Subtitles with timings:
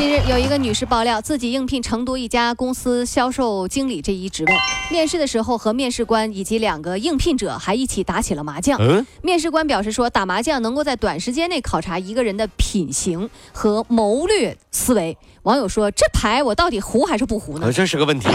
[0.00, 4.54] 近日，有一个女士爆料，自己应聘成都一家公司销售经理这一职位。
[4.90, 8.80] 面试的时候，和面试官以及两个应聘者还一起打起了麻将。
[8.80, 15.18] 嗯，面试官表示说，打麻将能够在短时间内考察一个人的品行和谋略思维。
[15.42, 17.66] 网友说，这牌我到底胡还是不胡呢？
[17.66, 18.26] 呃这是个问题，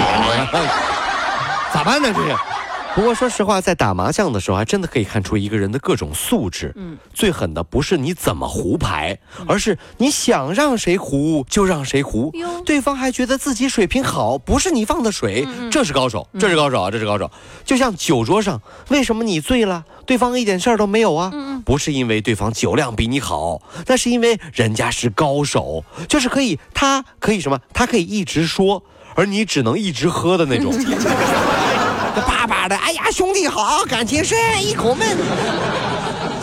[1.73, 2.13] 咋办呢？
[2.13, 2.35] 这是。
[2.95, 6.72] 不过说实话，在打麻将的时候，还真的可以看出一个人的各种素质。
[6.77, 17.30] 嗯，最狠的不是你怎么胡牌，而是你想让谁胡就让谁胡哟，对方还觉得自己水平好，不是你放的水，这是高手，这是高手啊，这是高手。
[17.66, 21.34] 就像酒桌上，为什么你醉了，对方一点事儿都没有啊？
[21.66, 27.59] 不是因为对方酒量比你好，那是因为人家是高手，就是可以，他可以什么？
[27.74, 28.82] 他可以一直说，
[29.15, 30.74] 而你只能一直喝的那种。
[32.21, 35.18] 叭叭的，哎呀，兄弟好，感情深，一口闷。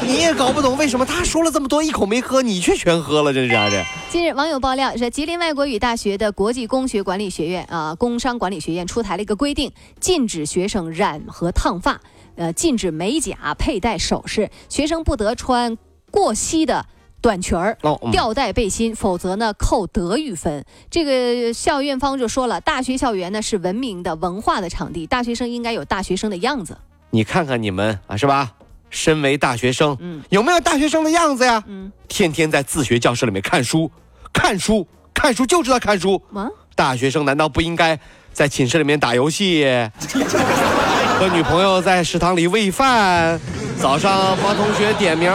[0.05, 3.85] 你也搞不懂为什么他说了这么多，一口没喝，你却全喝了，真是啊这。
[4.11, 12.01] 近日，网友爆料说，吉林外国语大学的国际工学管理学院啊，工商管理学院出台了一个规定，禁止学生染和烫发，
[12.37, 15.79] 呃，禁止美甲、佩戴首饰，学生不得穿
[16.11, 16.87] 过膝的。
[17.23, 20.65] 短裙儿哦、嗯、吊带背心，否则呢扣德育分。
[20.91, 26.77] 这个校院方就说了，大学校园呢是文明的、文化的场地，大学生应该有大学生的样子。
[27.11, 28.53] 你看看你们啊，是吧？
[28.91, 31.63] 身为大学生，嗯，有没有大学生的样子呀？
[31.67, 33.91] 嗯，天天在自学教室里面看书，
[34.35, 36.21] 看书，看书就知道看书。
[36.35, 37.99] 啊，大学生难道不应该
[38.35, 39.65] 在寝室里面打游戏，
[41.19, 43.41] 和女朋友在食堂里喂饭？
[43.81, 45.31] 早上帮同学点名，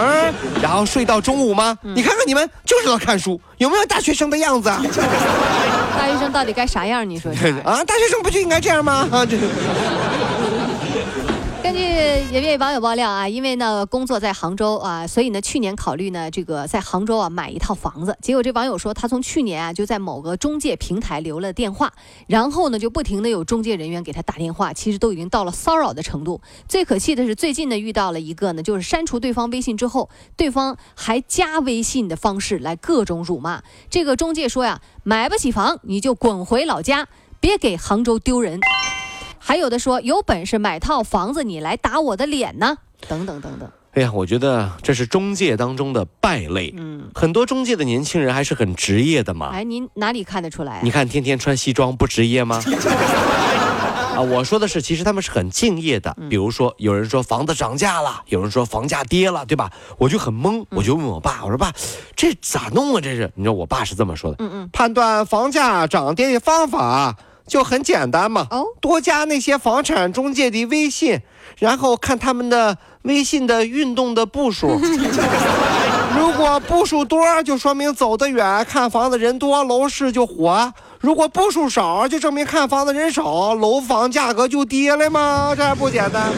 [0.61, 1.77] 然后睡到中午吗？
[1.83, 4.81] 嗯你看看你们就知道看书，有没有大学生的样子啊？
[5.97, 7.07] 大学生到底该啥样？
[7.07, 7.31] 你说？
[7.65, 9.07] 啊，大学生不就应该这样吗？
[9.11, 9.37] 啊，这。
[11.67, 11.81] 根据
[12.33, 18.17] 一位网友爆料啊，因为呢工作在杭州啊，所以呢去年考虑呢这个在杭州啊买一套房子。
[18.21, 21.91] 结果这网友说，他从去年啊就在某个中介平台留了电话，
[22.25, 26.39] 然后呢就不停的有中介人员给他打电话，其实都已经到了骚扰的程度。
[26.69, 33.61] 最可气的是最近呢遇到了一个呢，就是删除对方微信之后，对方还加微信的方式来各种辱骂。
[33.89, 37.09] 这个中介说呀，买不起房你就滚回老家，
[37.41, 38.61] 别给杭州丢人。
[39.47, 42.79] 还有的说有本事买套房子，你来打我的脸呢？
[43.07, 43.71] 等等等等。
[43.93, 46.73] 哎呀，我觉得这是中介当中的败类。
[46.75, 49.51] 嗯，很多中介的年轻人还是很职业的嘛。
[49.53, 50.81] 哎，您哪里看得出来、啊？
[50.83, 52.61] 你看天天穿西装不职业吗？
[54.17, 56.13] 啊，我说的是，其实他们是很敬业的。
[56.29, 59.71] 比如说，有人说房子涨价了，有人说房价跌了，对吧？
[59.97, 61.71] 我就很懵，我就问我爸，我说爸，
[62.17, 62.99] 这咋弄啊？
[62.99, 63.31] 这是？
[63.35, 64.35] 你知道我爸是这么说的。
[64.39, 67.15] 嗯嗯，判断房价涨跌的方法
[67.47, 68.45] 就很简单嘛。
[68.51, 71.19] 哦，多加那些房产中介的微信，
[71.57, 74.79] 然后看他们的微信的运动的步数。
[76.17, 85.53] 如果步数多，就说明走得远，看房子人多，楼市就火；如果步数少，就证明看房子人少，楼房价格就跌了吗？
[85.55, 86.31] 这还不简单？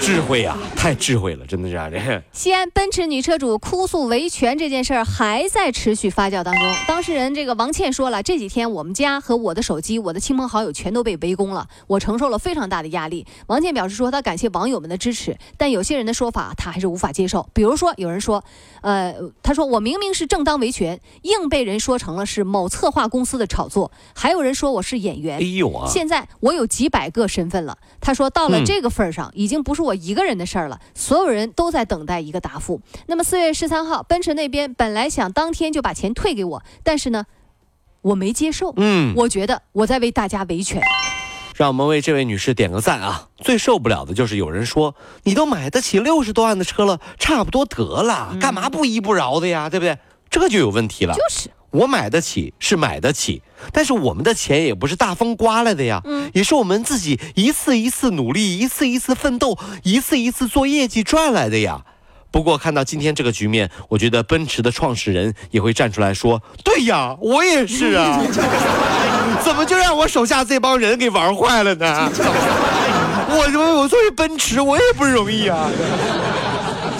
[0.00, 1.88] 智慧呀、太智慧了，真的是啊！
[1.90, 6.74] 这西安奔驰女车主哭诉维权这件事儿还在持续发酵当中。
[6.86, 13.26] 当事人这个王倩说了，这几天我们家和我的手机、我的亲朋好友全都被围攻了，我承受了非常大的压力。
[13.46, 17.48] 王倩表示说，她感谢网友们的支持，但有些人的说法她还是无法接受。
[17.52, 18.44] 比如说，有人说，
[18.82, 23.90] 呃，他说我明明是正当维权，硬被人说成了是某策划公司的炒作。
[24.14, 25.38] 还有人说我是演员。
[25.38, 25.88] 哎呦啊！
[25.88, 27.78] 现在我有几百个身份了。
[28.00, 32.80] 他说到了这个份儿上，已经不是我一个人的事儿了，所有人都在等待一个答复。
[33.06, 37.24] 那么四月十三号，奔驰那边本来想当天就把钱退给我，但是呢，
[38.02, 38.72] 我没接受。
[38.76, 40.82] 嗯，我觉得我在为大家维权。
[41.56, 43.28] 让我们为这位女士点个赞啊！
[43.36, 44.94] 最受不了的就是有人说，
[45.24, 49.68] 你都买得起六十多万的车了，差不多得了，干嘛不依不饶的呀？
[49.68, 49.98] 对不对？
[50.30, 51.12] 这就有问题了。
[51.12, 61.82] 就是我买得起是买得起，但是我们的钱也不是大风刮来的呀，嗯也是我们自己一次一次努力，一次一次奋斗，一次一次做业绩赚来的呀。
[62.32, 68.20] 不过看到今天这个局面，我觉得奔驰的创始人也会站出来说：“对呀，我也是啊，
[69.42, 72.08] 怎么就让我手下这帮人给玩坏了呢？
[73.32, 75.68] 我我我作为奔驰，我也不容易啊。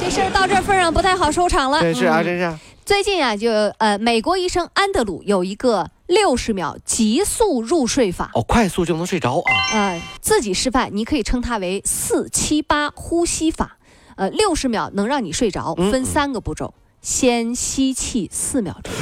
[0.01, 1.81] 这事儿到这份上不太好收场了。
[1.81, 2.59] 真是啊，嗯真是啊。
[2.91, 8.33] 最近啊，就呃，美国医生安德鲁有一个六十秒急速入睡法。
[8.35, 9.53] 哦，快速就能睡着啊。
[9.73, 13.79] 呃，自己示范，你可以称它为四七八呼吸法。
[14.17, 18.93] 呃，六十秒能让你睡着，分三个步骤：先吸气四秒钟，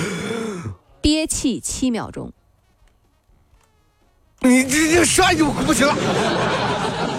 [1.01, 2.35] 憋气七秒钟。
[4.41, 5.97] 你这这说就不行了。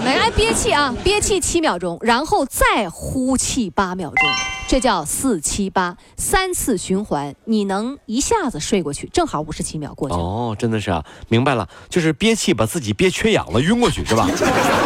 [0.05, 4.29] 来憋气啊，憋气七秒钟，然后再呼气八秒钟，
[4.67, 10.15] 这叫四七八，三次循环，你能一下子睡过去，正好五十七秒过去。
[10.15, 14.27] 哦，真的是啊，明白了，就是憋气把自己憋缺氧了，晕过去是吧？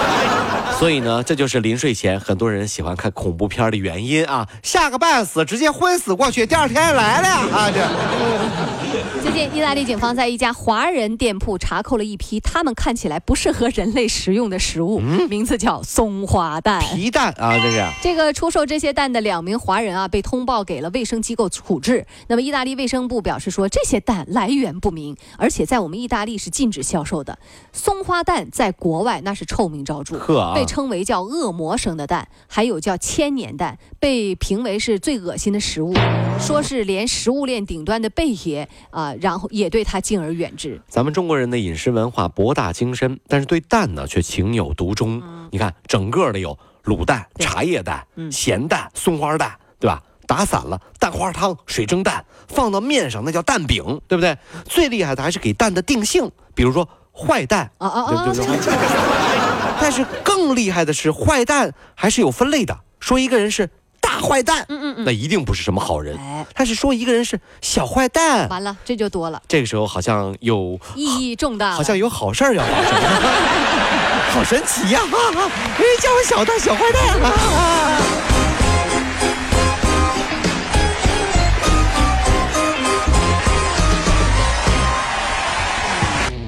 [0.79, 8.82] 所以呢，这就是临睡前很多人喜欢看恐怖片的原因啊，吓个半死，直接昏死过去，第二天来了呀啊这。
[9.23, 17.83] 最近，意大利警方在一家华人店铺查扣了一批他们看起来不适合人类食用的食物，名字叫松花蛋、皮蛋啊，这是。
[18.03, 22.05] 这个出售这些蛋的两名华人啊，被通报给了卫生机构处置。
[22.27, 27.39] 那么，意大利卫生部表示说，这些蛋来源不明，而且在我们意大利是禁止销售的。
[27.71, 30.19] 松花蛋在国外那是臭名昭著，
[30.53, 35.95] 被称为叫恶魔生的蛋，还有叫千年蛋，被评为是最恶心的食物，
[36.39, 39.13] 说是连食物链顶端的贝爷啊。
[39.21, 40.81] 然后也对他敬而远之。
[40.87, 45.21] 咱们中国人的饮食文化博大精深，但是对蛋呢却情有独钟。
[45.51, 50.01] 你看，整个的有卤蛋、茶叶蛋、咸蛋、松花蛋，对吧？
[50.25, 54.37] 打散了蛋花汤、水蒸蛋，放到面上那叫蛋饼，对不对？
[54.65, 58.33] 最厉害的还是给蛋的定性，比如说坏蛋啊啊啊！
[59.81, 63.69] 但是更厉害的是，坏蛋还是有分类的，说一个人是。
[64.03, 66.17] 大坏蛋，嗯嗯嗯，那一定不是什么好人。
[66.17, 69.41] 哎，他是说一个人是小坏蛋，完了这就多了。
[69.47, 72.93] 这个时候好像有意义重大，好像有好事儿要发生，
[74.35, 74.99] 好神奇呀！
[75.01, 77.19] 哎，叫我小蛋小坏蛋。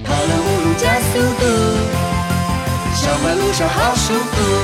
[0.03, 1.45] 跑了五路加速度，
[2.93, 4.54] 小坏路上好舒服。